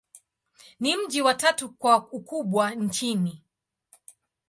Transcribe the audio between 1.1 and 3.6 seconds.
wa tatu kwa ukubwa nchini.